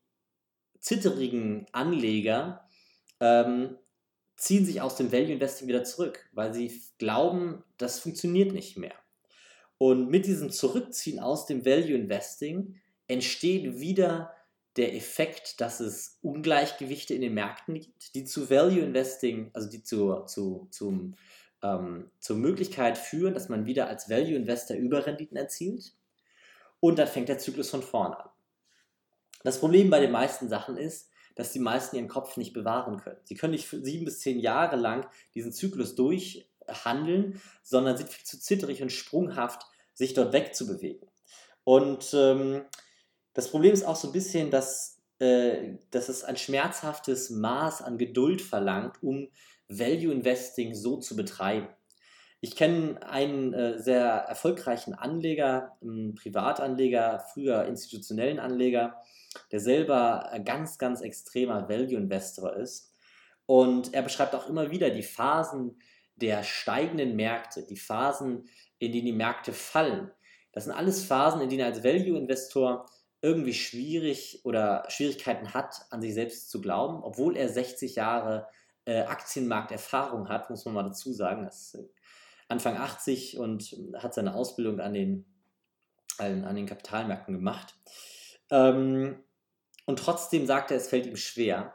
zitterigen 0.79 1.67
Anleger 1.71 2.67
ähm, 3.19 3.77
ziehen 4.35 4.65
sich 4.65 4.81
aus 4.81 4.95
dem 4.95 5.11
Value 5.11 5.33
Investing 5.33 5.67
wieder 5.67 5.83
zurück, 5.83 6.27
weil 6.33 6.55
sie 6.55 6.81
glauben, 6.97 7.63
das 7.77 7.99
funktioniert 7.99 8.51
nicht 8.51 8.75
mehr. 8.75 8.95
Und 9.77 10.09
mit 10.09 10.25
diesem 10.25 10.49
Zurückziehen 10.49 11.19
aus 11.19 11.45
dem 11.45 11.65
Value 11.65 11.93
Investing 11.93 12.81
entsteht 13.07 13.79
wieder 13.79 14.33
der 14.77 14.93
Effekt, 14.95 15.61
dass 15.61 15.79
es 15.79 16.19
Ungleichgewichte 16.21 17.13
in 17.13 17.21
den 17.21 17.33
Märkten 17.33 17.75
gibt, 17.75 18.13
die 18.15 18.25
zu 18.25 18.49
Value 18.49 18.81
Investing, 18.81 19.51
also 19.53 19.69
die 19.69 19.83
zu, 19.83 20.23
zu, 20.25 20.67
zum, 20.71 21.15
ähm, 21.63 22.11
zur 22.19 22.35
Möglichkeit 22.35 22.97
führen, 22.97 23.33
dass 23.33 23.49
man 23.49 23.65
wieder 23.65 23.87
als 23.87 24.09
Value 24.09 24.35
Investor 24.35 24.75
Überrenditen 24.75 25.37
erzielt. 25.37 25.93
Und 26.81 26.99
dann 26.99 27.07
fängt 27.07 27.29
der 27.29 27.39
Zyklus 27.39 27.69
von 27.69 27.81
vorne 27.81 28.19
an. 28.19 28.29
Das 29.43 29.59
Problem 29.59 29.89
bei 29.89 29.99
den 29.99 30.11
meisten 30.11 30.49
Sachen 30.49 30.77
ist, 30.77 31.09
dass 31.35 31.51
die 31.51 31.59
meisten 31.59 31.95
ihren 31.95 32.07
Kopf 32.07 32.37
nicht 32.37 32.53
bewahren 32.53 32.97
können. 32.97 33.19
Sie 33.23 33.35
können 33.35 33.51
nicht 33.51 33.69
sieben 33.69 34.05
bis 34.05 34.19
zehn 34.19 34.39
Jahre 34.39 34.75
lang 34.75 35.07
diesen 35.35 35.53
Zyklus 35.53 35.95
durchhandeln, 35.95 37.41
sondern 37.61 37.97
sind 37.97 38.09
viel 38.09 38.25
zu 38.25 38.39
zitterig 38.39 38.81
und 38.81 38.91
sprunghaft, 38.91 39.65
sich 39.93 40.13
dort 40.13 40.33
wegzubewegen. 40.33 41.07
Und 41.63 42.13
ähm, 42.13 42.63
das 43.35 43.49
Problem 43.49 43.73
ist 43.73 43.85
auch 43.85 43.97
so 43.97 44.07
ein 44.07 44.13
bisschen, 44.13 44.49
dass, 44.49 45.03
äh, 45.19 45.75
dass 45.91 46.09
es 46.09 46.23
ein 46.23 46.37
schmerzhaftes 46.37 47.29
Maß 47.29 47.81
an 47.81 47.97
Geduld 47.97 48.41
verlangt, 48.41 49.03
um 49.03 49.29
Value 49.67 50.11
Investing 50.11 50.73
so 50.73 50.97
zu 50.97 51.15
betreiben. 51.15 51.67
Ich 52.39 52.55
kenne 52.55 53.01
einen 53.03 53.53
äh, 53.53 53.79
sehr 53.79 54.05
erfolgreichen 54.05 54.93
Anleger, 54.93 55.77
Privatanleger, 56.15 57.25
früher 57.33 57.65
institutionellen 57.65 58.39
Anleger, 58.39 59.01
der 59.51 59.59
selber 59.59 60.29
ein 60.29 60.45
ganz, 60.45 60.77
ganz 60.77 61.01
extremer 61.01 61.67
Value 61.67 61.97
Investor 61.97 62.55
ist. 62.55 62.93
Und 63.45 63.93
er 63.93 64.01
beschreibt 64.01 64.33
auch 64.33 64.47
immer 64.47 64.71
wieder 64.71 64.89
die 64.91 65.03
Phasen 65.03 65.81
der 66.15 66.43
steigenden 66.43 67.15
Märkte, 67.17 67.65
die 67.65 67.77
Phasen, 67.77 68.47
in 68.79 68.93
denen 68.93 69.07
die 69.07 69.11
Märkte 69.11 69.51
fallen. 69.51 70.11
Das 70.53 70.63
sind 70.63 70.73
alles 70.73 71.03
Phasen, 71.03 71.41
in 71.41 71.49
denen 71.49 71.61
er 71.61 71.67
als 71.67 71.83
Value 71.83 72.17
Investor 72.17 72.85
irgendwie 73.25 73.55
schwierig 73.55 74.41
oder 74.43 74.85
Schwierigkeiten 74.87 75.55
hat, 75.55 75.87
an 75.89 75.99
sich 75.99 76.13
selbst 76.13 76.51
zu 76.51 76.61
glauben, 76.61 77.03
obwohl 77.03 77.35
er 77.35 77.49
60 77.49 77.95
Jahre 77.95 78.47
äh, 78.85 79.01
Aktienmarkterfahrung 79.01 80.29
hat, 80.29 80.51
muss 80.51 80.63
man 80.65 80.75
mal 80.75 80.83
dazu 80.83 81.11
sagen. 81.11 81.41
Er 81.41 81.49
ist 81.49 81.73
äh, 81.73 81.87
Anfang 82.49 82.77
80 82.77 83.39
und 83.39 83.75
hat 83.95 84.13
seine 84.13 84.35
Ausbildung 84.35 84.79
an 84.79 84.93
den, 84.93 85.25
an, 86.19 86.45
an 86.45 86.55
den 86.55 86.67
Kapitalmärkten 86.67 87.33
gemacht. 87.33 87.75
Ähm, 88.51 89.23
und 89.87 89.97
trotzdem 89.97 90.45
sagt 90.45 90.69
er, 90.69 90.77
es 90.77 90.87
fällt 90.87 91.07
ihm 91.07 91.17
schwer. 91.17 91.73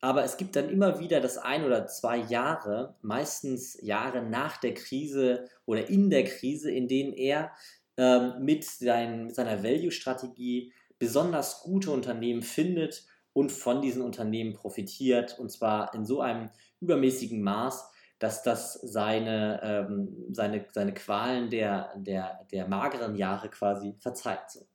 Aber 0.00 0.24
es 0.24 0.36
gibt 0.36 0.56
dann 0.56 0.68
immer 0.68 0.98
wieder 0.98 1.20
das 1.20 1.38
ein 1.38 1.62
oder 1.64 1.86
zwei 1.86 2.16
Jahre, 2.16 2.96
meistens 3.02 3.80
Jahre 3.80 4.20
nach 4.20 4.56
der 4.56 4.74
Krise 4.74 5.48
oder 5.64 5.88
in 5.88 6.10
der 6.10 6.24
Krise, 6.24 6.72
in 6.72 6.88
denen 6.88 7.12
er 7.12 7.52
ähm, 7.96 8.34
mit, 8.40 8.64
sein, 8.64 9.26
mit 9.26 9.34
seiner 9.34 9.62
Value-Strategie 9.62 10.72
besonders 10.98 11.62
gute 11.62 11.90
Unternehmen 11.90 12.42
findet 12.42 13.04
und 13.32 13.50
von 13.50 13.80
diesen 13.80 14.02
Unternehmen 14.02 14.54
profitiert 14.54 15.38
und 15.38 15.50
zwar 15.50 15.94
in 15.94 16.04
so 16.04 16.20
einem 16.20 16.50
übermäßigen 16.80 17.42
Maß, 17.42 17.90
dass 18.18 18.42
das 18.42 18.74
seine, 18.74 19.60
ähm, 19.64 20.26
seine, 20.30 20.64
seine 20.70 20.94
Qualen 20.94 21.50
der, 21.50 21.92
der, 21.96 22.46
der 22.52 22.68
mageren 22.68 23.16
Jahre 23.16 23.48
quasi 23.48 23.94
verzeiht. 23.98 24.48
So. 24.48 24.66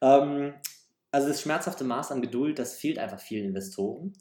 Ähm, 0.00 0.54
also 1.10 1.28
das 1.28 1.40
schmerzhafte 1.40 1.84
Maß 1.84 2.12
an 2.12 2.22
Geduld, 2.22 2.58
das 2.58 2.76
fehlt 2.76 2.98
einfach 2.98 3.20
vielen 3.20 3.46
Investoren. 3.46 4.12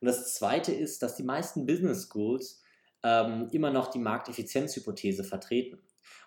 Und 0.00 0.06
das 0.06 0.34
Zweite 0.34 0.72
ist, 0.72 1.02
dass 1.02 1.16
die 1.16 1.22
meisten 1.22 1.66
Business 1.66 2.08
Schools 2.08 2.62
ähm, 3.02 3.48
immer 3.52 3.70
noch 3.70 3.88
die 3.88 3.98
Markteffizienzhypothese 3.98 5.24
vertreten. 5.24 5.78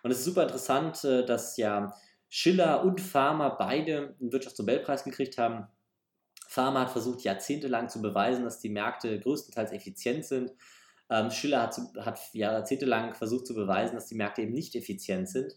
Und 0.04 0.12
es 0.12 0.20
ist 0.20 0.26
super 0.26 0.44
interessant, 0.44 1.04
äh, 1.04 1.26
dass 1.26 1.58
ja 1.58 1.96
Schiller 2.30 2.84
und 2.84 3.02
Pharma 3.02 3.50
beide 3.50 4.16
einen 4.20 4.32
Wirtschaftsnobelpreis 4.32 5.04
gekriegt 5.04 5.38
haben 5.38 5.68
Pharma 6.52 6.82
hat 6.82 6.92
versucht, 6.92 7.22
jahrzehntelang 7.22 7.88
zu 7.88 8.02
beweisen, 8.02 8.44
dass 8.44 8.60
die 8.60 8.68
Märkte 8.68 9.18
größtenteils 9.22 9.72
effizient 9.72 10.26
sind. 10.26 10.52
Ähm, 11.10 11.32
Schiller 11.32 11.62
hat, 11.62 11.78
hat, 12.02 12.20
jahrzehntelang 12.34 13.14
versucht 13.14 13.48
zu 13.48 13.56
beweisen, 13.56 13.96
dass 13.96 14.08
die 14.08 14.16
Märkte 14.16 14.42
eben 14.42 14.52
nicht 14.52 14.76
effizient 14.76 15.30
sind. 15.30 15.56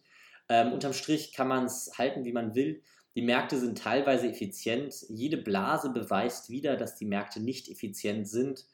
Ähm, 0.48 0.72
unterm 0.72 0.92
Strich 0.92 1.32
kann 1.32 1.48
man 1.48 1.64
es 1.64 1.90
halten, 1.98 2.24
wie 2.24 2.32
man 2.32 2.54
will. 2.54 2.80
Die 3.16 3.22
Märkte 3.22 3.58
sind 3.58 3.76
teilweise 3.76 4.28
effizient. 4.28 4.94
Jede 5.08 5.36
Blase 5.36 5.90
beweist 5.90 6.48
wieder, 6.48 6.76
dass 6.76 6.94
die 6.94 7.06
Märkte 7.06 7.40
nicht 7.40 7.68
effizient 7.68 8.28
sind. 8.28 8.64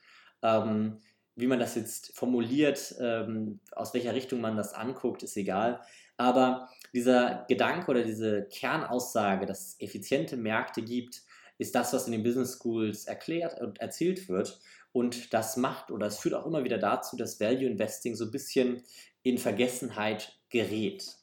Ähm, 0.42 0.98
wie 1.40 1.46
man 1.46 1.58
das 1.58 1.74
jetzt 1.74 2.16
formuliert, 2.16 2.94
ähm, 3.00 3.60
aus 3.72 3.94
welcher 3.94 4.14
Richtung 4.14 4.40
man 4.40 4.56
das 4.56 4.74
anguckt, 4.74 5.22
ist 5.22 5.36
egal. 5.36 5.80
Aber 6.16 6.68
dieser 6.92 7.46
Gedanke 7.48 7.90
oder 7.90 8.04
diese 8.04 8.46
Kernaussage, 8.48 9.46
dass 9.46 9.68
es 9.68 9.80
effiziente 9.80 10.36
Märkte 10.36 10.82
gibt, 10.82 11.22
ist 11.58 11.74
das, 11.74 11.92
was 11.92 12.06
in 12.06 12.12
den 12.12 12.22
Business 12.22 12.58
Schools 12.58 13.06
erklärt 13.06 13.60
und 13.60 13.80
erzählt 13.80 14.28
wird. 14.28 14.60
Und 14.92 15.32
das 15.32 15.56
macht 15.56 15.90
oder 15.90 16.06
es 16.06 16.18
führt 16.18 16.34
auch 16.34 16.46
immer 16.46 16.64
wieder 16.64 16.78
dazu, 16.78 17.16
dass 17.16 17.40
Value 17.40 17.68
Investing 17.68 18.16
so 18.16 18.24
ein 18.24 18.30
bisschen 18.30 18.82
in 19.22 19.38
Vergessenheit 19.38 20.38
gerät. 20.48 21.16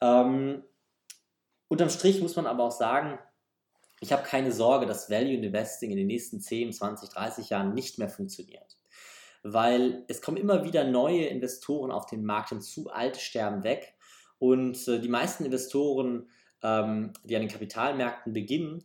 Ähm, 0.00 0.62
unterm 1.68 1.90
Strich 1.90 2.20
muss 2.20 2.36
man 2.36 2.46
aber 2.46 2.64
auch 2.64 2.72
sagen, 2.72 3.18
ich 4.00 4.12
habe 4.12 4.22
keine 4.22 4.52
Sorge, 4.52 4.86
dass 4.86 5.10
Value 5.10 5.34
Investing 5.34 5.90
in 5.90 5.96
den 5.96 6.06
nächsten 6.06 6.40
10, 6.40 6.72
20, 6.72 7.08
30 7.08 7.50
Jahren 7.50 7.74
nicht 7.74 7.98
mehr 7.98 8.08
funktioniert. 8.08 8.76
Weil 9.44 10.04
es 10.08 10.20
kommen 10.20 10.38
immer 10.38 10.64
wieder 10.64 10.82
neue 10.84 11.26
Investoren 11.26 11.92
auf 11.92 12.06
den 12.06 12.24
Markt 12.24 12.48
hinzu, 12.48 12.90
alte 12.90 13.20
sterben 13.20 13.62
weg. 13.62 13.94
Und 14.38 14.88
äh, 14.88 14.98
die 14.98 15.08
meisten 15.08 15.44
Investoren, 15.44 16.28
ähm, 16.62 17.12
die 17.22 17.36
an 17.36 17.42
den 17.42 17.50
Kapitalmärkten 17.50 18.32
beginnen, 18.32 18.84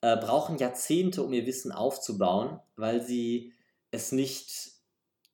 äh, 0.00 0.16
brauchen 0.16 0.58
Jahrzehnte, 0.58 1.22
um 1.22 1.32
ihr 1.32 1.46
Wissen 1.46 1.70
aufzubauen, 1.70 2.58
weil 2.76 3.02
sie 3.02 3.52
es 3.90 4.10
nicht, 4.10 4.72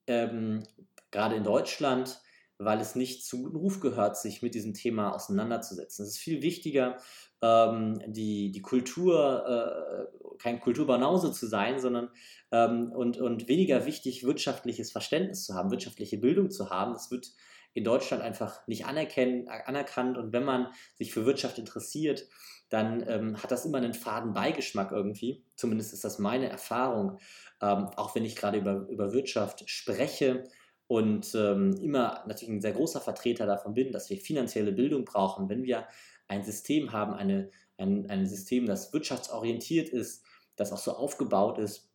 ähm, 0.07 0.65
gerade 1.11 1.37
in 1.37 1.45
Deutschland, 1.45 2.21
weil 2.59 2.81
es 2.81 2.95
nicht 2.95 3.25
zum 3.25 3.43
guten 3.43 3.57
Ruf 3.57 3.81
gehört, 3.81 4.17
sich 4.17 4.43
mit 4.43 4.55
diesem 4.55 4.75
Thema 4.75 5.15
auseinanderzusetzen. 5.15 6.05
Es 6.05 6.13
ist 6.13 6.19
viel 6.19 6.43
wichtiger, 6.43 6.99
ähm, 7.43 8.01
die, 8.07 8.51
die 8.51 8.63
Kultur, 8.63 9.45
äh, 9.47 10.37
kein 10.39 10.61
Kulturbanause 10.61 11.33
zu 11.33 11.47
sein, 11.47 11.79
sondern 11.79 12.11
ähm, 12.53 12.93
und, 12.93 13.19
und 13.19 13.49
weniger 13.49 13.87
wichtig, 13.87 14.25
wirtschaftliches 14.25 14.93
Verständnis 14.93 15.45
zu 15.45 15.55
haben, 15.55 15.71
wirtschaftliche 15.71 16.19
Bildung 16.19 16.51
zu 16.51 16.71
haben. 16.71 16.93
Das 16.93 17.11
wird 17.11 17.33
in 17.75 17.85
Deutschland 17.85 18.23
einfach 18.23 18.67
nicht 18.67 18.87
anerkannt 18.87 20.17
und 20.17 20.33
wenn 20.33 20.45
man 20.45 20.69
sich 20.95 21.13
für 21.13 21.27
Wirtschaft 21.27 21.59
interessiert, 21.59 22.27
dann 22.71 23.05
ähm, 23.07 23.43
hat 23.43 23.53
das 23.53 23.67
immer 23.67 23.79
einen 23.79 23.95
faden 23.95 24.33
Beigeschmack 24.33 24.93
irgendwie. 24.93 25.45
Zumindest 25.57 25.93
ist 25.93 26.05
das 26.05 26.19
meine 26.19 26.49
Erfahrung, 26.49 27.19
ähm, 27.61 27.91
auch 27.97 28.15
wenn 28.15 28.25
ich 28.25 28.35
gerade 28.35 28.59
über, 28.59 28.87
über 28.89 29.13
Wirtschaft 29.13 29.69
spreche 29.69 30.45
und 30.89 31.35
ähm, 31.35 31.75
immer 31.83 32.25
natürlich 32.27 32.55
ein 32.55 32.61
sehr 32.61 32.73
großer 32.73 33.01
Vertreter 33.01 33.47
davon 33.47 33.75
bin, 33.75 33.93
dass 33.93 34.09
wir 34.11 34.19
finanzielle 34.19 34.73
Bildung 34.73 35.05
brauchen. 35.05 35.49
Wenn 35.49 35.65
wir 35.65 35.87
ein 36.29 36.45
System 36.45 36.93
haben, 36.93 37.15
eine, 37.15 37.51
ein, 37.77 38.09
ein 38.09 38.27
System, 38.27 38.67
das 38.67 38.93
wirtschaftsorientiert 38.93 39.89
ist, 39.89 40.25
das 40.55 40.73
auch 40.73 40.79
so 40.79 40.93
aufgebaut 40.93 41.59
ist, 41.59 41.91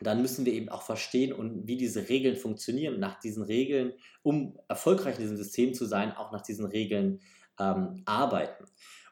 dann 0.00 0.22
müssen 0.22 0.44
wir 0.44 0.52
eben 0.52 0.68
auch 0.68 0.82
verstehen 0.82 1.32
und 1.32 1.66
wie 1.66 1.76
diese 1.76 2.08
Regeln 2.08 2.36
funktionieren. 2.36 2.98
nach 2.98 3.20
diesen 3.20 3.44
Regeln, 3.44 3.92
um 4.22 4.58
erfolgreich 4.68 5.16
in 5.16 5.22
diesem 5.22 5.36
System 5.36 5.74
zu 5.74 5.84
sein, 5.84 6.12
auch 6.12 6.32
nach 6.32 6.42
diesen 6.42 6.66
Regeln 6.66 7.20
ähm, 7.60 8.02
arbeiten. 8.04 8.64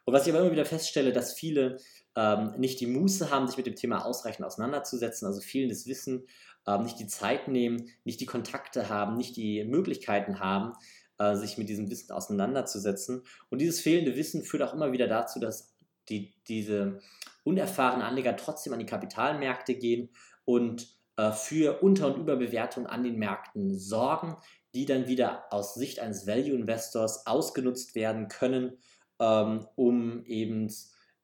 Und 0.04 0.14
was 0.14 0.26
ich 0.26 0.32
aber 0.32 0.42
immer 0.42 0.52
wieder 0.52 0.64
feststelle, 0.64 1.12
dass 1.12 1.34
viele 1.34 1.76
ähm, 2.16 2.54
nicht 2.58 2.80
die 2.80 2.86
Muße 2.86 3.30
haben, 3.30 3.46
sich 3.46 3.56
mit 3.56 3.66
dem 3.66 3.76
Thema 3.76 4.04
ausreichend 4.04 4.44
auseinanderzusetzen, 4.44 5.26
also 5.26 5.40
fehlendes 5.40 5.86
Wissen, 5.86 6.26
ähm, 6.66 6.82
nicht 6.82 6.98
die 6.98 7.06
Zeit 7.06 7.48
nehmen, 7.48 7.88
nicht 8.04 8.20
die 8.20 8.26
Kontakte 8.26 8.88
haben, 8.88 9.16
nicht 9.16 9.36
die 9.36 9.64
Möglichkeiten 9.64 10.40
haben, 10.40 10.72
äh, 11.18 11.36
sich 11.36 11.58
mit 11.58 11.68
diesem 11.68 11.90
Wissen 11.90 12.12
auseinanderzusetzen. 12.12 13.22
Und 13.50 13.60
dieses 13.60 13.80
fehlende 13.80 14.16
Wissen 14.16 14.42
führt 14.42 14.62
auch 14.62 14.74
immer 14.74 14.92
wieder 14.92 15.08
dazu, 15.08 15.40
dass 15.40 15.74
die, 16.08 16.34
diese 16.48 17.00
unerfahrenen 17.44 18.02
Anleger 18.02 18.36
trotzdem 18.36 18.72
an 18.72 18.78
die 18.78 18.86
Kapitalmärkte 18.86 19.74
gehen 19.74 20.10
und 20.44 20.88
äh, 21.16 21.32
für 21.32 21.82
Unter- 21.82 22.14
und 22.14 22.20
Überbewertung 22.20 22.86
an 22.86 23.04
den 23.04 23.18
Märkten 23.18 23.78
sorgen, 23.78 24.36
die 24.74 24.86
dann 24.86 25.06
wieder 25.06 25.44
aus 25.50 25.74
Sicht 25.74 26.00
eines 26.00 26.26
Value 26.26 26.56
Investors 26.56 27.26
ausgenutzt 27.26 27.94
werden 27.94 28.28
können, 28.28 28.78
ähm, 29.20 29.66
um 29.76 30.24
eben 30.24 30.72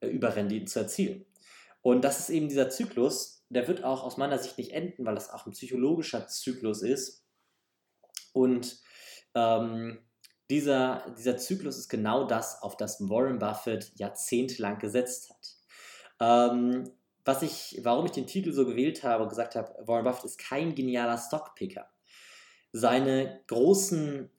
äh, 0.01 0.09
Überrenditen 0.09 0.67
zu 0.67 0.81
erzielen. 0.81 1.25
Und 1.81 2.03
das 2.05 2.21
ist 2.21 2.31
eben 2.31 2.49
dieser 2.49 2.69
Zyklus, 2.71 3.38
der 3.51 3.67
wird 3.69 3.85
auch 3.85 4.03
aus 4.03 4.17
meiner 4.17 4.39
Sicht 4.39 4.59
nicht 4.59 4.73
enden, 4.73 5.07
weil 5.07 5.15
das 5.15 5.31
auch 5.31 5.47
ein 5.47 5.53
psychologischer 5.53 6.27
Zyklus 6.29 6.83
ist. 6.83 7.25
Und 8.33 8.81
ähm, 9.35 9.99
dieser, 10.51 11.15
dieser 11.19 11.37
Zyklus 11.37 11.79
ist 11.79 11.89
genau 11.89 12.25
das, 12.25 12.63
auf 12.63 12.77
das 12.77 13.01
Warren 13.09 13.39
Buffett 13.39 13.93
jahrzehntelang 13.97 14.79
gesetzt 14.79 15.31
hat. 15.31 15.57
Ähm, 16.21 16.91
was 17.25 17.43
ich, 17.43 17.81
warum 17.83 18.07
ich 18.07 18.13
den 18.13 18.27
Titel 18.27 18.53
so 18.53 18.65
gewählt 18.65 19.03
habe 19.03 19.23
und 19.23 19.29
gesagt 19.29 19.55
habe, 19.55 19.75
Warren 19.87 20.05
Buffett 20.05 20.25
ist 20.25 20.39
kein 20.39 20.75
genialer 20.75 21.19
Stockpicker. 21.19 21.89
Seine 22.73 23.43
großen 23.47 24.31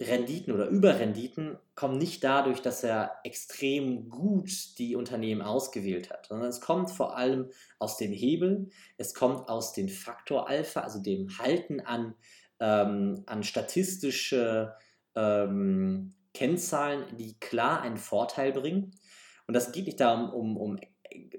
Renditen 0.00 0.52
oder 0.52 0.66
Überrenditen 0.68 1.58
kommen 1.74 1.98
nicht 1.98 2.24
dadurch, 2.24 2.62
dass 2.62 2.82
er 2.82 3.16
extrem 3.22 4.08
gut 4.08 4.78
die 4.78 4.96
Unternehmen 4.96 5.42
ausgewählt 5.42 6.10
hat, 6.10 6.26
sondern 6.26 6.48
es 6.48 6.60
kommt 6.60 6.90
vor 6.90 7.16
allem 7.16 7.50
aus 7.78 7.98
dem 7.98 8.12
Hebel, 8.12 8.70
es 8.96 9.14
kommt 9.14 9.48
aus 9.48 9.74
dem 9.74 9.88
Faktor 9.88 10.48
Alpha, 10.48 10.80
also 10.80 11.02
dem 11.02 11.38
Halten 11.38 11.80
an, 11.80 12.14
ähm, 12.60 13.22
an 13.26 13.42
statistische 13.42 14.74
ähm, 15.14 16.14
Kennzahlen, 16.32 17.04
die 17.18 17.38
klar 17.38 17.82
einen 17.82 17.98
Vorteil 17.98 18.52
bringen. 18.52 18.92
Und 19.46 19.54
das 19.54 19.72
geht 19.72 19.86
nicht 19.86 20.00
darum, 20.00 20.30
um, 20.30 20.56
um 20.56 20.80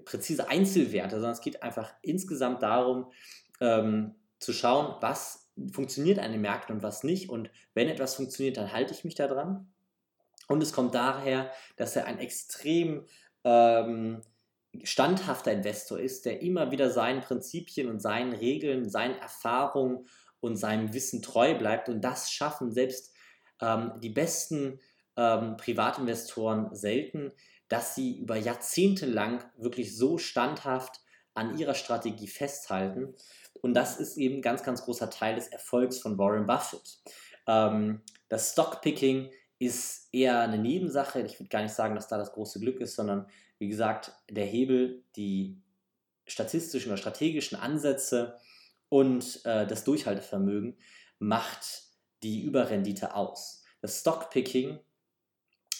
präzise 0.06 0.50
Einzelwerte, 0.50 1.16
sondern 1.16 1.32
es 1.32 1.42
geht 1.42 1.64
einfach 1.64 1.94
insgesamt 2.02 2.62
darum, 2.62 3.12
ähm, 3.60 4.16
zu 4.40 4.54
schauen, 4.54 4.96
was 5.02 5.51
funktioniert 5.70 6.20
an 6.20 6.32
den 6.32 6.42
Märkten 6.42 6.76
und 6.76 6.84
was 6.84 7.04
nicht. 7.04 7.30
Und 7.30 7.50
wenn 7.74 7.90
etwas 7.90 8.16
funktioniert, 8.16 8.58
dann 8.58 8.72
halte 8.72 8.94
ich 8.94 9.04
mich 9.04 9.16
da 9.16 9.28
dran. 9.28 9.72
Und 10.48 10.62
es 10.62 10.74
kommt 10.74 10.96
daher, 10.96 11.52
dass 11.78 11.96
er 11.96 12.06
ein 12.06 12.20
extrem 12.20 13.06
ähm, 13.44 14.22
standhafter 14.84 15.52
Investor 15.52 16.00
ist, 16.00 16.26
der 16.26 16.42
immer 16.42 16.72
wieder 16.72 16.90
seinen 16.90 17.22
Prinzipien 17.22 17.90
und 17.90 18.02
seinen 18.02 18.34
Regeln, 18.34 18.90
seinen 18.90 19.18
Erfahrungen 19.18 20.08
und 20.40 20.56
seinem 20.56 20.94
Wissen 20.94 21.22
treu 21.22 21.56
bleibt. 21.56 21.90
Und 21.90 22.02
das 22.02 22.32
schaffen 22.32 22.72
selbst 22.72 23.14
ähm, 23.62 23.94
die 24.02 24.10
besten 24.10 24.80
ähm, 25.18 25.58
Privatinvestoren 25.58 26.74
selten, 26.76 27.32
dass 27.68 27.96
sie 27.96 28.18
über 28.18 28.36
Jahrzehnte 28.36 29.06
lang 29.06 29.46
wirklich 29.58 29.96
so 29.96 30.18
standhaft 30.18 31.00
an 31.34 31.58
ihrer 31.58 31.76
Strategie 31.76 32.28
festhalten. 32.28 33.16
Und 33.62 33.74
das 33.74 34.00
ist 34.00 34.18
eben 34.18 34.36
ein 34.36 34.42
ganz, 34.42 34.64
ganz 34.64 34.84
großer 34.84 35.10
Teil 35.10 35.36
des 35.36 35.48
Erfolgs 35.48 36.00
von 36.00 36.18
Warren 36.18 36.48
Buffett. 36.48 37.02
Ähm, 37.48 38.02
das 38.30 38.52
Stockpicking 38.52 39.30
ist 39.60 40.10
eher 40.12 40.40
eine 40.40 40.58
Nebensache. 40.58 41.22
Ich 41.22 41.40
würde 41.40 41.50
gar 41.50 41.62
nicht 41.62 41.74
sagen, 41.74 41.96
dass 41.96 42.08
da 42.08 42.18
das 42.18 42.32
große 42.32 42.60
Glück 42.60 42.80
ist, 42.80 42.96
sondern 42.96 43.28
wie 43.60 43.68
gesagt, 43.68 44.14
der 44.30 44.46
Hebel, 44.46 45.04
die 45.16 45.62
statistischen 46.26 46.92
oder 46.92 46.98
strategischen 46.98 47.58
Ansätze 47.58 48.38
und 48.90 49.42
äh, 49.46 49.68
das 49.68 49.84
Durchhaltevermögen 49.84 50.78
macht 51.20 51.84
die 52.24 52.42
Überrendite 52.42 53.16
aus. 53.16 53.64
Das 53.82 54.00
Stockpicking 54.00 54.80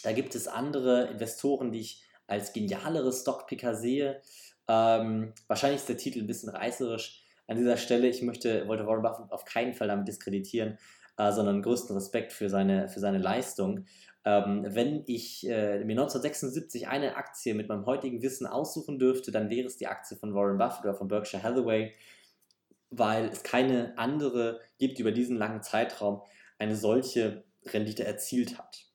da 0.02 0.12
gibt 0.12 0.34
es 0.34 0.48
andere 0.48 1.04
Investoren, 1.04 1.72
die 1.72 1.80
ich 1.80 2.02
als 2.26 2.52
genialere 2.52 3.12
Stockpicker 3.12 3.74
sehe. 3.74 4.20
Ähm, 4.68 5.32
wahrscheinlich 5.46 5.80
ist 5.80 5.88
der 5.88 5.96
Titel 5.96 6.20
ein 6.20 6.26
bisschen 6.26 6.50
reißerisch. 6.50 7.21
An 7.52 7.58
dieser 7.58 7.76
Stelle, 7.76 8.08
ich 8.08 8.22
möchte, 8.22 8.66
wollte 8.66 8.86
Warren 8.86 9.02
Buffett 9.02 9.30
auf 9.30 9.44
keinen 9.44 9.74
Fall 9.74 9.88
damit 9.88 10.08
diskreditieren, 10.08 10.78
äh, 11.18 11.32
sondern 11.32 11.60
größten 11.60 11.94
Respekt 11.94 12.32
für 12.32 12.48
seine, 12.48 12.88
für 12.88 12.98
seine 12.98 13.18
Leistung. 13.18 13.84
Ähm, 14.24 14.64
wenn 14.66 15.02
ich 15.06 15.46
äh, 15.46 15.84
mir 15.84 15.92
1976 15.92 16.88
eine 16.88 17.16
Aktie 17.16 17.52
mit 17.52 17.68
meinem 17.68 17.84
heutigen 17.84 18.22
Wissen 18.22 18.46
aussuchen 18.46 18.98
dürfte, 18.98 19.32
dann 19.32 19.50
wäre 19.50 19.66
es 19.66 19.76
die 19.76 19.86
Aktie 19.86 20.16
von 20.16 20.34
Warren 20.34 20.56
Buffett 20.56 20.84
oder 20.84 20.94
von 20.94 21.08
Berkshire 21.08 21.42
Hathaway, 21.42 21.92
weil 22.88 23.26
es 23.26 23.42
keine 23.42 23.92
andere 23.98 24.60
gibt, 24.78 24.96
die 24.96 25.02
über 25.02 25.12
diesen 25.12 25.36
langen 25.36 25.62
Zeitraum 25.62 26.22
eine 26.58 26.74
solche 26.74 27.44
Rendite 27.66 28.04
erzielt 28.04 28.56
hat. 28.56 28.86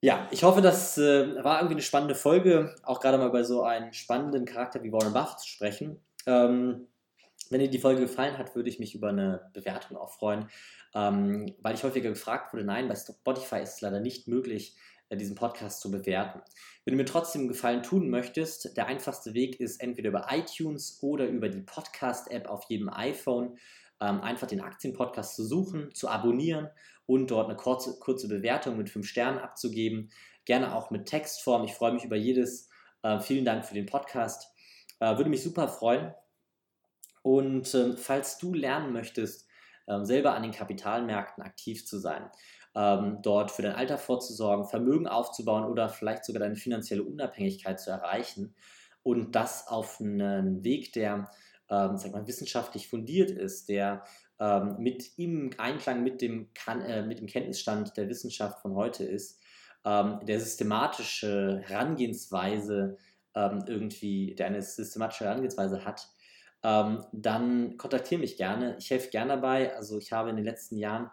Ja, 0.00 0.28
ich 0.30 0.44
hoffe, 0.44 0.60
das 0.60 0.96
äh, 0.96 1.42
war 1.42 1.58
irgendwie 1.58 1.74
eine 1.74 1.82
spannende 1.82 2.14
Folge, 2.14 2.72
auch 2.84 3.00
gerade 3.00 3.18
mal 3.18 3.30
bei 3.30 3.42
so 3.42 3.64
einem 3.64 3.92
spannenden 3.92 4.44
Charakter 4.44 4.80
wie 4.84 4.92
Warren 4.92 5.12
Buffett 5.12 5.40
zu 5.40 5.48
sprechen. 5.48 6.00
Ähm, 6.26 6.88
wenn 7.50 7.60
dir 7.60 7.68
die 7.68 7.78
Folge 7.78 8.00
gefallen 8.02 8.38
hat, 8.38 8.54
würde 8.54 8.68
ich 8.68 8.78
mich 8.78 8.94
über 8.94 9.08
eine 9.08 9.50
Bewertung 9.52 9.96
auch 9.96 10.12
freuen, 10.12 10.48
ähm, 10.94 11.54
weil 11.60 11.74
ich 11.74 11.84
häufiger 11.84 12.08
gefragt 12.08 12.52
wurde, 12.52 12.64
nein, 12.64 12.88
bei 12.88 12.94
Spotify 12.94 13.60
ist 13.62 13.74
es 13.74 13.80
leider 13.80 14.00
nicht 14.00 14.28
möglich, 14.28 14.76
äh, 15.10 15.16
diesen 15.16 15.34
Podcast 15.34 15.80
zu 15.80 15.90
bewerten. 15.90 16.40
Wenn 16.84 16.92
du 16.92 16.98
mir 16.98 17.04
trotzdem 17.04 17.42
einen 17.42 17.48
Gefallen 17.48 17.82
tun 17.82 18.08
möchtest, 18.08 18.76
der 18.76 18.86
einfachste 18.86 19.34
Weg 19.34 19.60
ist 19.60 19.82
entweder 19.82 20.08
über 20.08 20.28
iTunes 20.30 20.98
oder 21.02 21.26
über 21.26 21.48
die 21.48 21.60
Podcast-App 21.60 22.48
auf 22.48 22.64
jedem 22.68 22.88
iPhone 22.88 23.58
ähm, 24.00 24.20
einfach 24.20 24.46
den 24.46 24.62
Aktienpodcast 24.62 25.36
zu 25.36 25.44
suchen, 25.44 25.94
zu 25.94 26.08
abonnieren 26.08 26.68
und 27.06 27.30
dort 27.30 27.48
eine 27.48 27.56
kurze, 27.56 27.98
kurze 27.98 28.28
Bewertung 28.28 28.76
mit 28.76 28.88
fünf 28.88 29.06
Sternen 29.06 29.38
abzugeben. 29.38 30.10
Gerne 30.44 30.74
auch 30.74 30.90
mit 30.90 31.06
Textform. 31.06 31.64
Ich 31.64 31.74
freue 31.74 31.92
mich 31.92 32.04
über 32.04 32.16
jedes. 32.16 32.68
Äh, 33.02 33.20
vielen 33.20 33.44
Dank 33.44 33.64
für 33.64 33.74
den 33.74 33.86
Podcast. 33.86 34.51
Äh, 35.00 35.16
würde 35.16 35.30
mich 35.30 35.42
super 35.42 35.68
freuen. 35.68 36.14
Und 37.22 37.72
äh, 37.74 37.96
falls 37.96 38.38
du 38.38 38.54
lernen 38.54 38.92
möchtest, 38.92 39.46
ähm, 39.88 40.04
selber 40.04 40.34
an 40.34 40.42
den 40.42 40.52
Kapitalmärkten 40.52 41.42
aktiv 41.42 41.86
zu 41.86 41.98
sein, 41.98 42.30
ähm, 42.74 43.18
dort 43.22 43.50
für 43.50 43.62
dein 43.62 43.74
Alter 43.74 43.98
vorzusorgen, 43.98 44.66
Vermögen 44.66 45.06
aufzubauen 45.06 45.64
oder 45.64 45.88
vielleicht 45.88 46.24
sogar 46.24 46.40
deine 46.40 46.56
finanzielle 46.56 47.02
Unabhängigkeit 47.02 47.80
zu 47.80 47.90
erreichen 47.90 48.54
und 49.02 49.34
das 49.34 49.68
auf 49.68 50.00
einen 50.00 50.64
Weg, 50.64 50.92
der 50.92 51.30
ähm, 51.70 51.96
sag 51.96 52.12
mal, 52.12 52.26
wissenschaftlich 52.26 52.88
fundiert 52.88 53.30
ist, 53.30 53.68
der 53.68 54.04
ähm, 54.38 54.76
mit 54.78 55.18
im 55.18 55.50
Einklang 55.58 56.02
mit 56.02 56.20
dem, 56.20 56.52
kan 56.54 56.82
äh, 56.82 57.02
mit 57.02 57.20
dem 57.20 57.26
Kenntnisstand 57.26 57.96
der 57.96 58.08
Wissenschaft 58.08 58.60
von 58.60 58.74
heute 58.74 59.04
ist, 59.04 59.40
ähm, 59.84 60.20
der 60.26 60.40
systematische 60.40 61.60
Herangehensweise 61.64 62.98
ähm, 63.34 63.64
irgendwie, 63.66 64.34
der 64.34 64.46
eine 64.46 64.62
systematische 64.62 65.24
Herangehensweise 65.24 65.84
hat, 65.84 66.08
ähm, 66.62 67.04
dann 67.12 67.76
kontaktiere 67.76 68.20
mich 68.20 68.36
gerne. 68.36 68.76
Ich 68.78 68.90
helfe 68.90 69.10
gerne 69.10 69.34
dabei. 69.34 69.74
Also 69.74 69.98
ich 69.98 70.12
habe 70.12 70.30
in 70.30 70.36
den 70.36 70.44
letzten 70.44 70.76
Jahren 70.76 71.10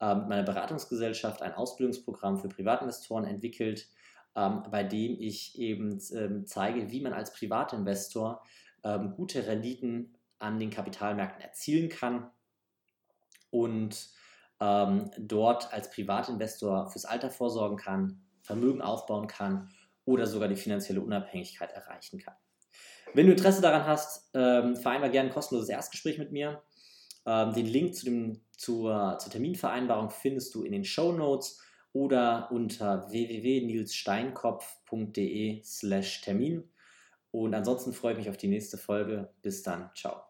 äh, 0.00 0.14
mit 0.14 0.28
meiner 0.28 0.42
Beratungsgesellschaft 0.44 1.42
ein 1.42 1.54
Ausbildungsprogramm 1.54 2.38
für 2.38 2.48
Privatinvestoren 2.48 3.24
entwickelt, 3.24 3.88
ähm, 4.36 4.62
bei 4.70 4.84
dem 4.84 5.16
ich 5.18 5.58
eben 5.58 6.00
ähm, 6.14 6.46
zeige, 6.46 6.90
wie 6.90 7.00
man 7.00 7.12
als 7.12 7.32
Privatinvestor 7.32 8.42
ähm, 8.84 9.12
gute 9.14 9.46
Renditen 9.46 10.16
an 10.38 10.58
den 10.58 10.70
Kapitalmärkten 10.70 11.42
erzielen 11.42 11.88
kann 11.88 12.30
und 13.50 14.08
ähm, 14.60 15.10
dort 15.18 15.72
als 15.72 15.90
Privatinvestor 15.90 16.88
fürs 16.90 17.04
Alter 17.04 17.30
vorsorgen 17.30 17.76
kann, 17.76 18.22
Vermögen 18.42 18.82
aufbauen 18.82 19.26
kann 19.26 19.70
oder 20.04 20.26
sogar 20.26 20.48
die 20.48 20.56
finanzielle 20.56 21.00
Unabhängigkeit 21.00 21.72
erreichen 21.72 22.18
kann. 22.18 22.34
Wenn 23.14 23.26
du 23.26 23.32
Interesse 23.32 23.62
daran 23.62 23.86
hast, 23.86 24.30
ähm, 24.34 24.76
vereinbar 24.76 25.10
gerne 25.10 25.28
ein 25.28 25.34
kostenloses 25.34 25.68
Erstgespräch 25.68 26.18
mit 26.18 26.32
mir. 26.32 26.62
Ähm, 27.26 27.52
den 27.52 27.66
Link 27.66 27.94
zu 27.94 28.06
dem, 28.06 28.40
zur, 28.56 29.18
zur 29.20 29.30
Terminvereinbarung 29.30 30.08
findest 30.10 30.52
du 30.54 30.62
in 30.62 30.72
den 30.72 30.84
Show 30.84 31.12
Notes 31.12 31.60
oder 31.92 32.48
unter 32.50 33.08
www.nilssteinkopf.de 33.10 35.62
slash 35.62 36.22
Termin. 36.22 36.64
Und 37.30 37.54
ansonsten 37.54 37.92
freue 37.92 38.12
ich 38.12 38.18
mich 38.18 38.30
auf 38.30 38.36
die 38.36 38.48
nächste 38.48 38.78
Folge. 38.78 39.30
Bis 39.42 39.62
dann. 39.62 39.90
Ciao. 39.94 40.20